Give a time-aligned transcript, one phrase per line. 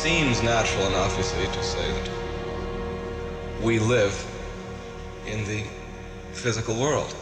[0.00, 2.10] seems natural you see, to say that
[3.62, 4.16] we live
[5.26, 5.62] in the
[6.32, 7.14] physical world.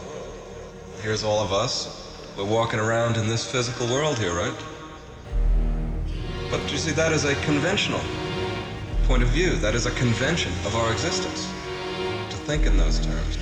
[1.01, 2.17] Here's all of us.
[2.37, 4.53] We're walking around in this physical world here, right?
[6.49, 7.99] But you see, that is a conventional
[9.07, 9.57] point of view.
[9.57, 11.51] That is a convention of our existence.
[12.29, 13.37] To think in those terms,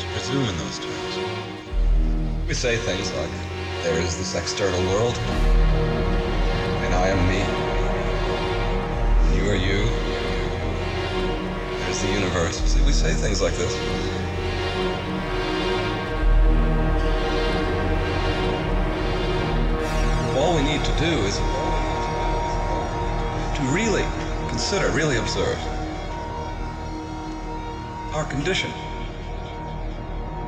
[0.00, 2.48] to presume in those terms.
[2.48, 3.30] We say things like,
[3.84, 5.16] there is this external world,
[6.82, 7.63] and I am me.
[9.44, 9.84] You are you.
[11.80, 12.56] There's the universe.
[12.60, 13.74] See, we say things like this.
[20.38, 21.36] All we need to do is
[23.58, 24.06] to really
[24.48, 25.58] consider, really observe
[28.14, 28.70] our condition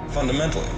[0.08, 0.75] fundamentally.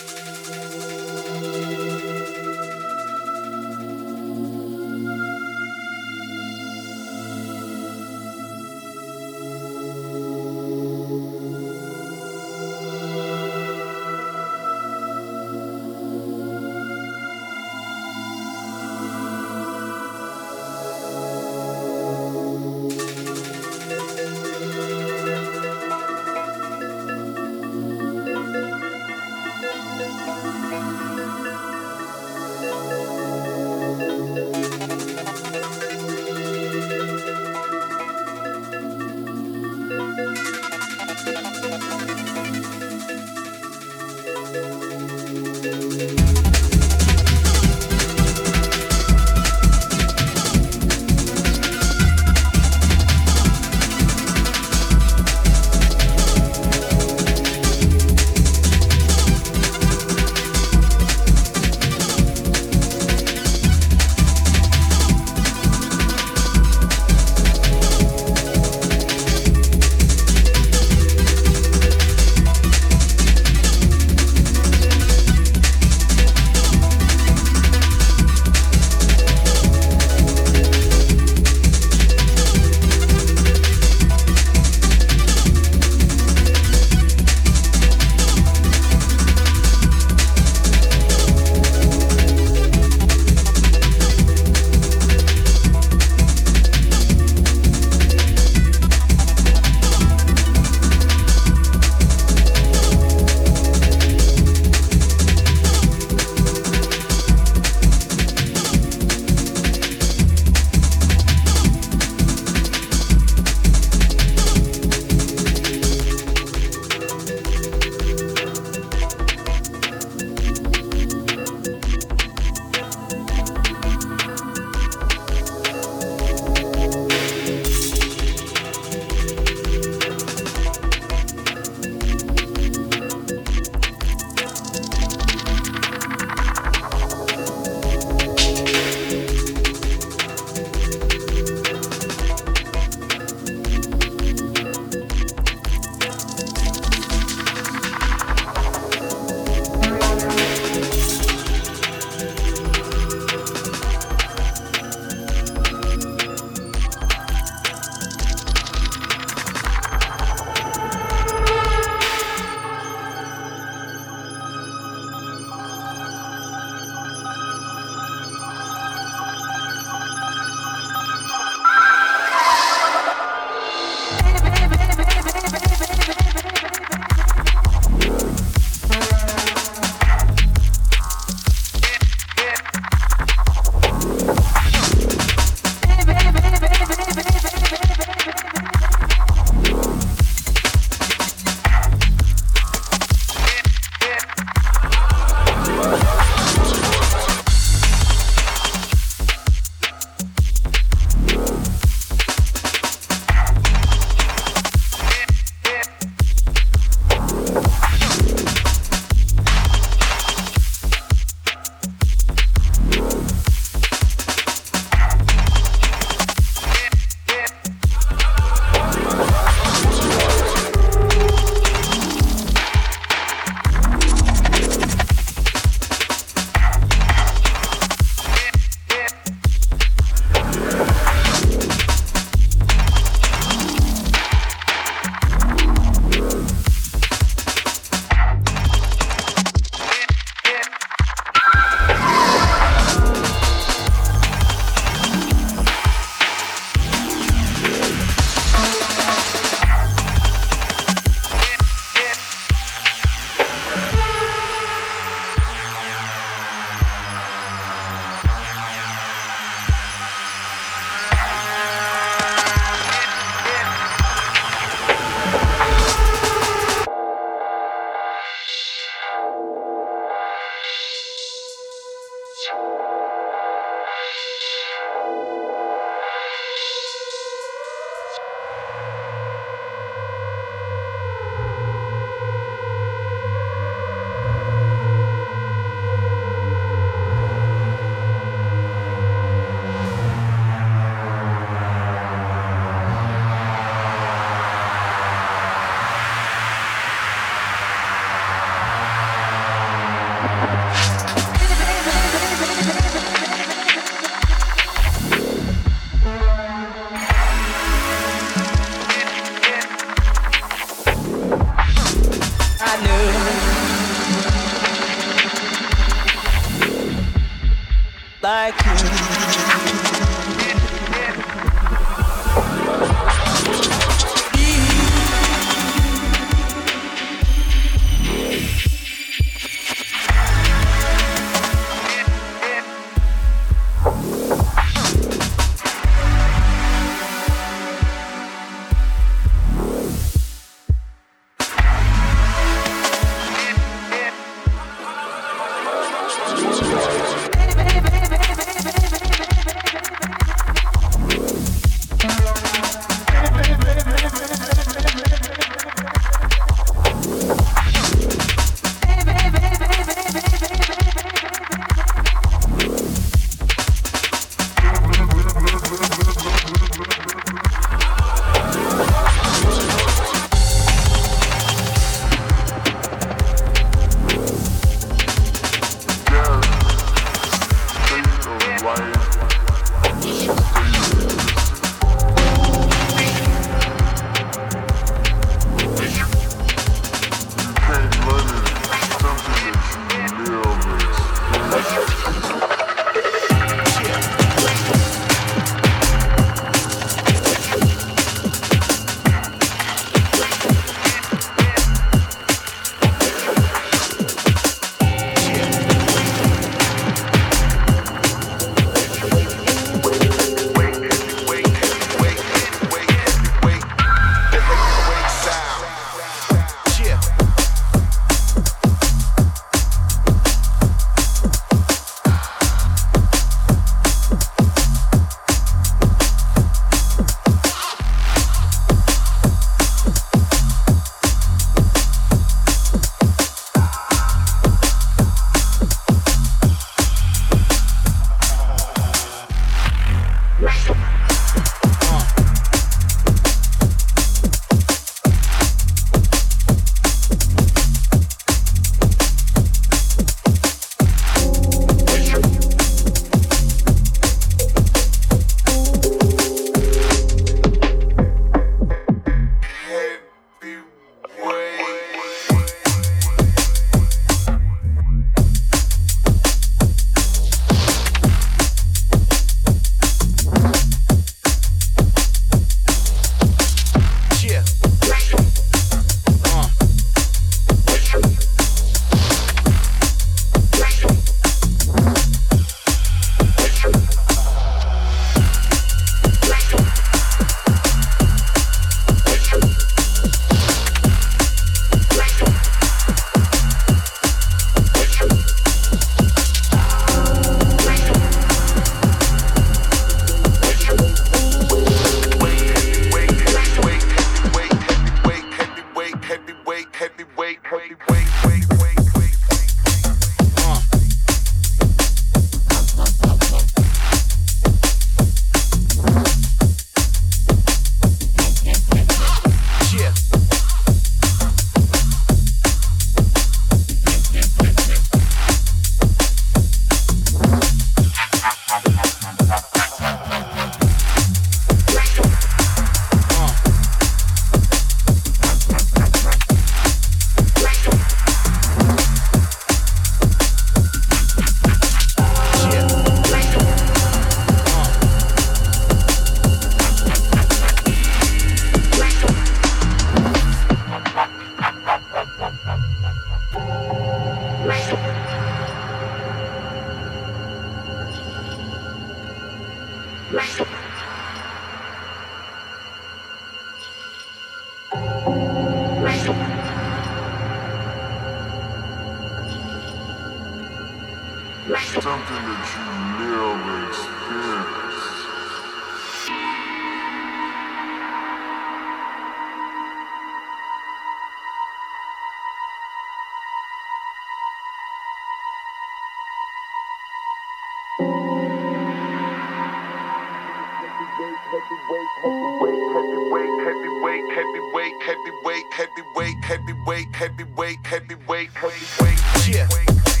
[596.31, 599.27] heavyweight, heavyweight, heavyweight, heavyweight, heavyweight.
[599.27, 600.00] Yeah.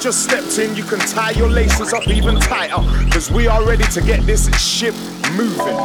[0.00, 2.82] Just stepped in, you can tie your laces up even tighter.
[3.12, 4.92] Cause we are ready to get this ship
[5.36, 5.76] moving.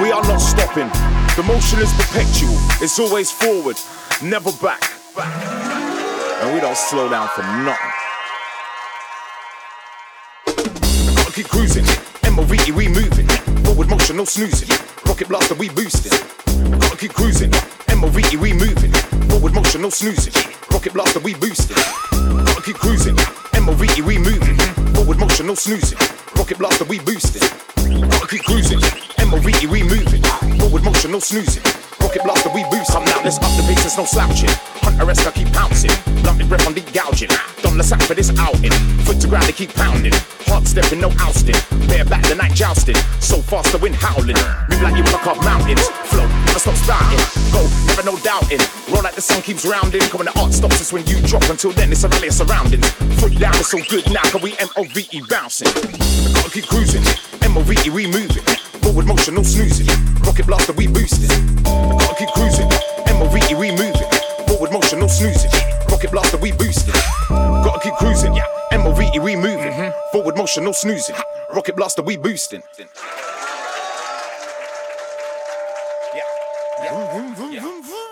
[0.00, 0.88] We are not stopping.
[1.34, 3.76] The motion is perpetual, it's always forward,
[4.22, 4.82] never back.
[5.16, 7.92] And we don't slow down for nothing.
[11.16, 11.84] Gotta keep cruising.
[12.30, 13.26] MOVE, we moving.
[13.64, 14.68] Forward motion, no snoozing.
[15.06, 16.12] Rocket blaster, we boosting.
[16.78, 17.50] Gotta keep cruising.
[17.96, 19.13] MOVE, we moving.
[19.34, 20.32] Forward motion, no snoozing.
[20.70, 21.76] Rocket blaster, we boosting.
[22.12, 23.16] Gotta keep cruising.
[23.60, 24.56] MOVE, we moving.
[24.94, 25.98] Forward motion, no snoozing.
[26.36, 27.42] Rocket blaster, we boosting.
[28.10, 28.78] Gotta keep cruising.
[29.26, 30.22] MOVE, we moving.
[30.60, 31.83] Forward motion, no snoozing.
[32.04, 32.92] Rocket blaster, we boost.
[32.92, 34.52] I'm now, let's up the pace, there's no slouching.
[34.84, 35.90] Hunter I keep pouncing.
[36.20, 37.32] Blunt breath on the gouging.
[37.64, 38.76] Done the sack for this outing.
[39.08, 40.12] Foot to ground, they keep pounding.
[40.44, 41.56] Heart stepping, no ousting.
[41.88, 42.94] Bareback the night jousting.
[43.24, 44.36] So fast the wind howling.
[44.68, 45.80] Move like you wanna carve mountains.
[46.12, 47.24] Flow, never stop starting.
[47.48, 48.60] Go, never no doubting.
[48.92, 50.04] Roll like the sun keeps rounding.
[50.12, 51.48] Coming the art stops us when you drop.
[51.48, 52.84] Until then, it's a rally of surroundings.
[53.16, 54.28] Foot down, it's so good now.
[54.28, 55.72] Can we M-O-V-E bouncing?
[55.72, 57.00] I gotta keep cruising.
[57.40, 58.44] M-O-V-E, we moving.
[58.84, 59.88] Forward motion, no snoozing.
[60.20, 61.53] Rocket blaster, we boosting.
[61.66, 62.68] I gotta keep cruising.
[63.06, 64.08] M-O-V-E, we moving.
[64.46, 65.50] Forward motion, no snoozing.
[65.88, 66.94] Rocket blaster, we boosting.
[67.28, 68.34] Gotta keep cruising.
[68.34, 68.46] Yeah.
[68.72, 69.72] M-O-V-E, we moving.
[69.72, 69.90] Mm-hmm.
[70.12, 71.16] Forward motion, no snoozing.
[71.54, 72.62] Rocket blaster, we boosting.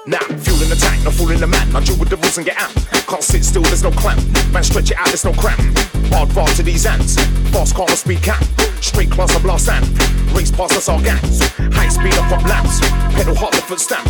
[0.05, 1.77] Now, fuel in the tank, no fool in the man.
[1.77, 2.75] I deal with the rules and get out.
[3.07, 4.19] Can't sit still, there's no clamp.
[4.51, 5.63] Man, stretch it out, there's no cramp.
[6.11, 7.15] Hard bar to these ants.
[7.55, 8.43] Fast car, speed cap.
[8.83, 9.87] Straight class, of blast and
[10.35, 11.39] race past us all gangs.
[11.79, 12.81] High speed up up lamps.
[13.15, 14.07] Pedal hard, the foot stamp.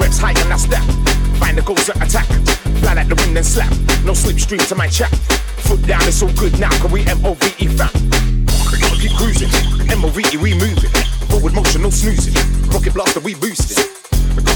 [0.00, 0.84] Reps high and that's that.
[1.36, 2.26] Find the goals that attack.
[2.80, 3.70] Fly at the wind and slap.
[4.00, 5.10] No slipstream to my chat.
[5.68, 7.92] Foot down, it's all good now, cause we M-O-V-E fam.
[8.96, 9.52] Keep cruising.
[9.92, 10.90] M-O-V-E, we moving.
[11.28, 12.32] Forward motion, no snoozing.
[12.72, 14.03] Rocket blaster, we boosting.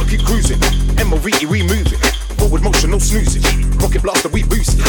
[0.09, 0.59] Keep cruising.
[1.07, 1.99] MOVE, we moving.
[2.39, 3.43] Forward motion, no snoozing.
[3.79, 4.83] Rocket blaster, we boosting.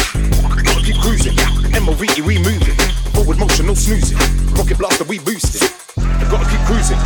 [0.84, 1.36] Keep cruising.
[1.84, 2.76] MOVE, we moving.
[3.12, 4.18] Forward motion, no snoozing.
[4.56, 5.68] Rocket blaster, we boosting.
[6.32, 6.98] Gotta keep cruising.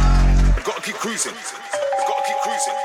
[0.63, 1.33] Gotta keep cruising.
[1.33, 2.82] Gotta keep cruising.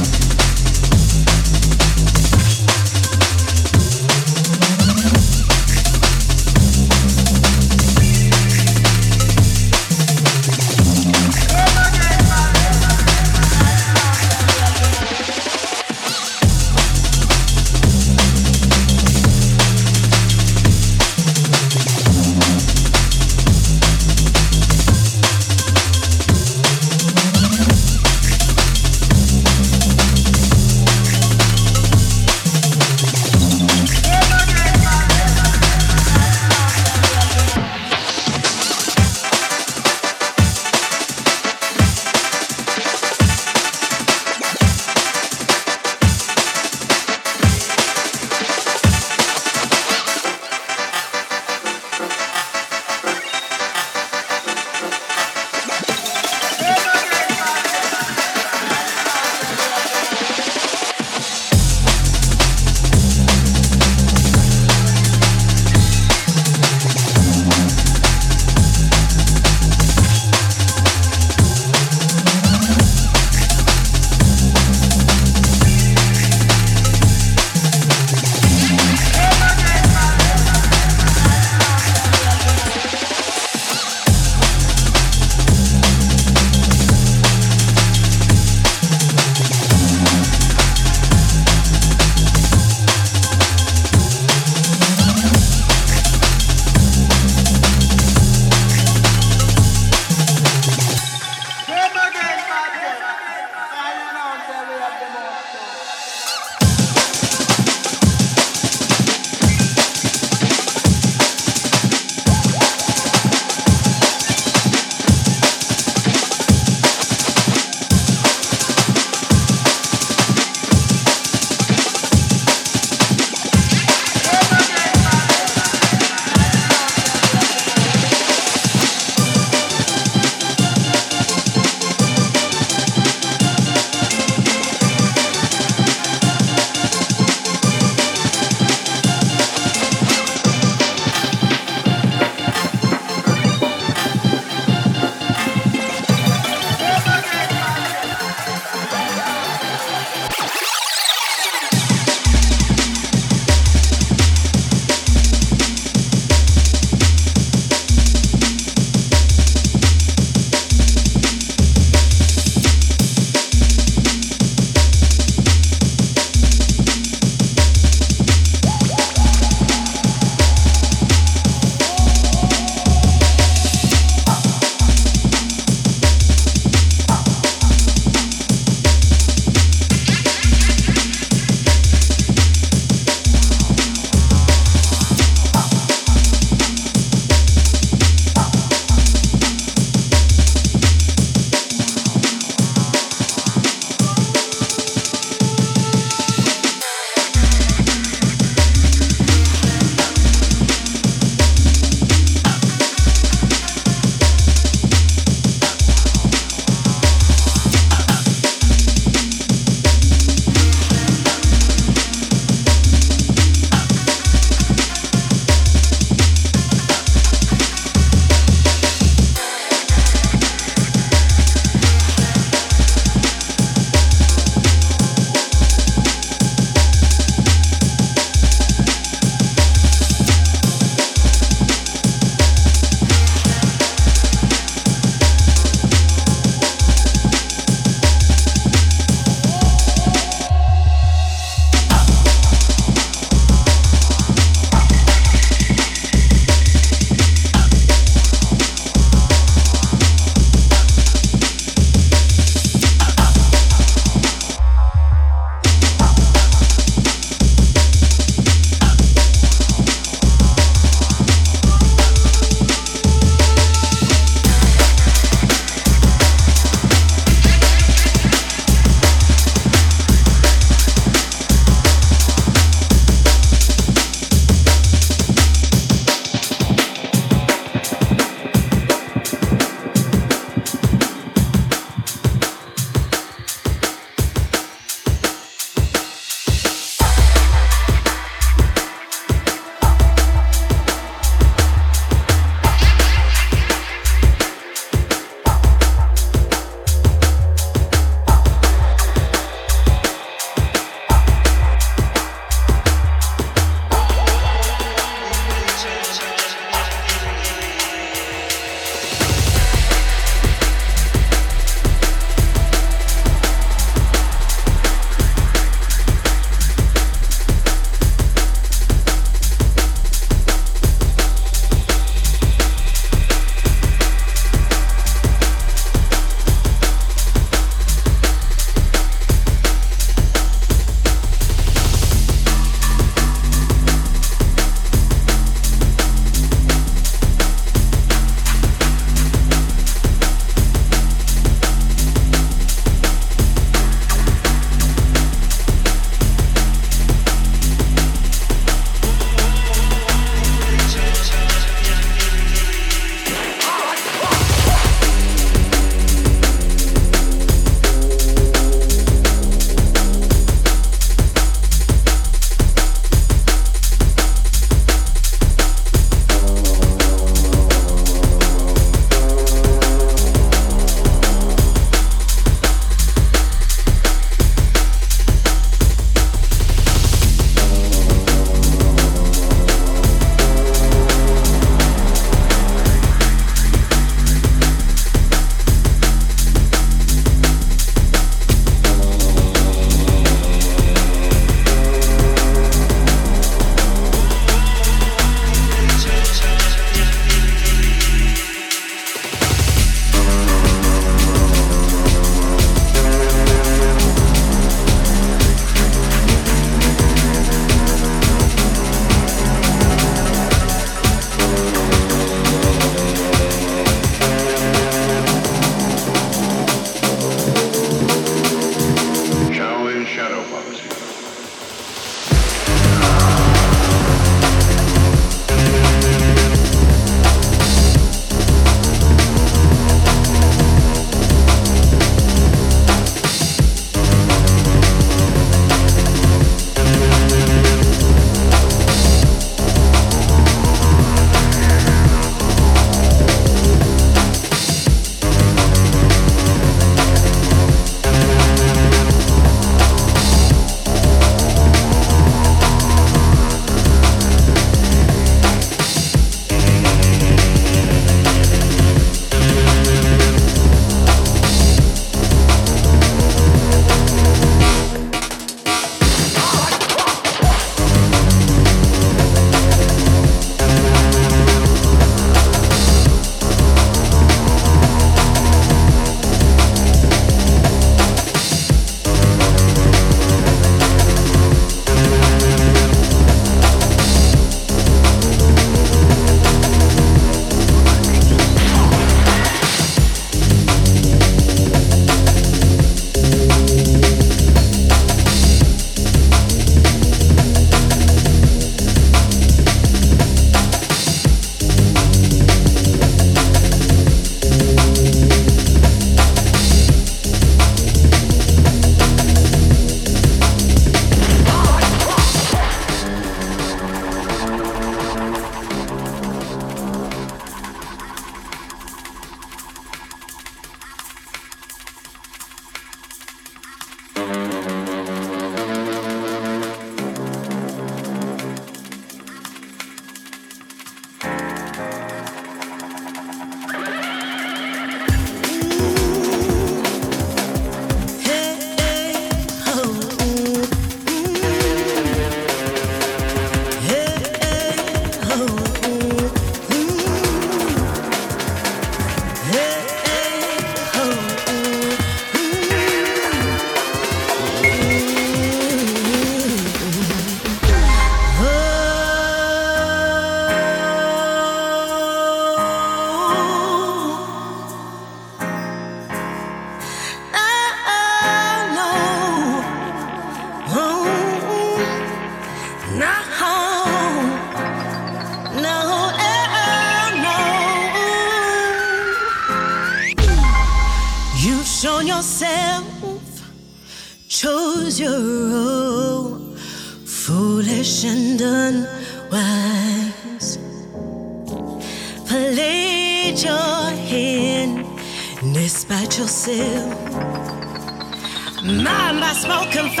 [599.31, 600.00] By smoke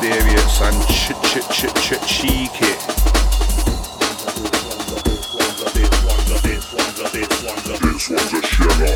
[0.00, 2.72] Mysterious and ch ch ch ch cheeky.
[6.44, 8.94] This one's a sheller.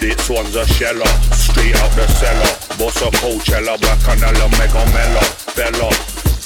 [0.00, 2.56] This one's a sheller, straight out the cellar.
[2.78, 5.20] Boss a Coachella, black and a mega mellow,
[5.52, 5.90] fella.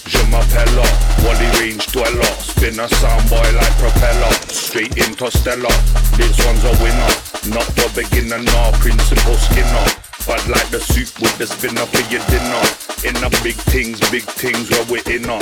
[0.07, 0.83] Je m'appelle,
[1.23, 2.35] Whalley Range dweller.
[2.41, 5.71] Spin a soundboy like propeller, straight into stella.
[6.17, 7.26] This one's a winner.
[7.49, 9.87] Not the beginner, no Principal Skinner.
[10.27, 12.63] But like the soup with the spin up for your dinner.
[13.07, 15.39] In the big things, big things we're in on.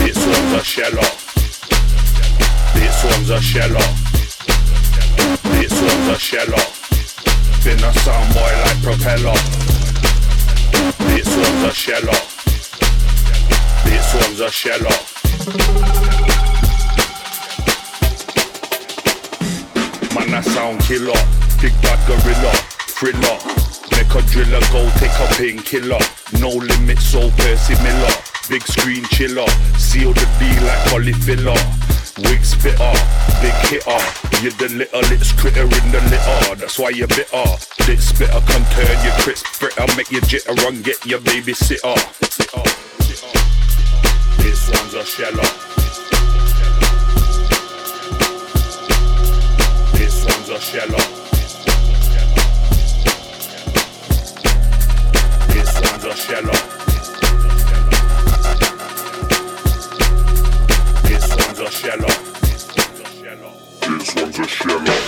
[0.00, 1.08] This one's a sheller.
[2.72, 3.86] This one's a sheller.
[5.60, 6.64] This one's a sheller.
[7.60, 9.36] Been a soundboy like propeller.
[11.12, 12.20] This one's a sheller.
[13.84, 16.39] This one's a sheller.
[20.14, 21.14] Man, I sound killer.
[21.62, 22.52] Big bad gorilla,
[22.98, 23.38] thriller.
[23.94, 26.02] Make a driller go take a painkiller.
[26.40, 28.14] No limits, so Percy Miller.
[28.48, 29.46] Big screen chiller.
[29.78, 31.58] Seal the D like polyfiller.
[32.26, 32.92] Wig spitter,
[33.40, 34.02] big hitter.
[34.42, 36.54] You're the little it's critter in the litter.
[36.56, 37.44] That's why you're bitter.
[37.86, 39.86] Bit spitter can turn your crisp fritter.
[39.96, 41.94] Make you jitter and get your babysitter.
[44.38, 45.69] This one's a sheller.
[50.60, 50.96] cielo.
[55.48, 56.52] Pisando cielo.
[61.02, 62.06] Pisando cielo.
[63.88, 64.99] This one's a shallow.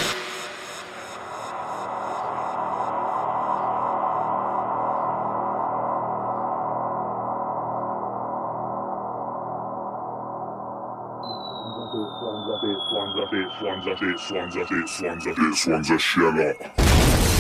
[13.62, 17.31] Swan's a shit, Swan's a shit, Swan's a shit, Swan's a shell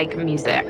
[0.00, 0.64] like music.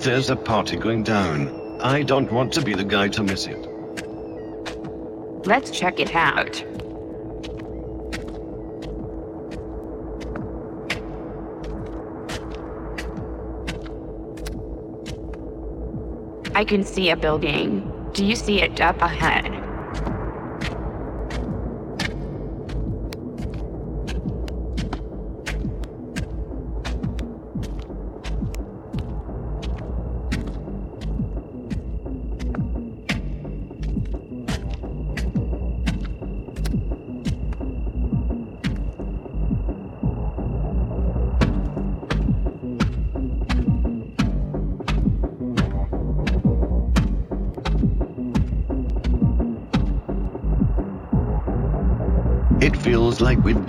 [0.00, 1.80] There's a party going down.
[1.80, 3.66] I don't want to be the guy to miss it.
[5.44, 6.62] Let's check it out.
[16.54, 17.92] I can see a building.
[18.12, 19.59] Do you see it up ahead?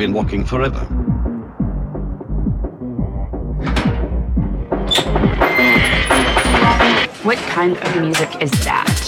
[0.02, 0.80] Been walking forever.
[7.22, 9.01] What kind of music is that?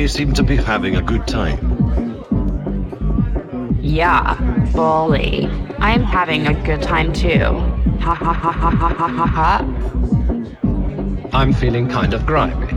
[0.00, 1.58] They seem to be having a good time.
[3.82, 4.34] Yeah,
[4.72, 5.44] bully.
[5.78, 7.44] I'm having a good time too.
[8.00, 9.58] Ha ha ha ha ha ha ha ha.
[11.34, 12.68] I'm feeling kind of grimy.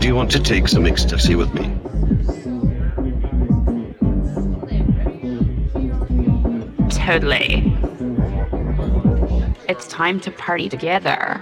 [0.00, 1.66] Do you want to take some ecstasy with me?
[6.90, 7.72] Totally.
[9.68, 11.40] It's time to party together.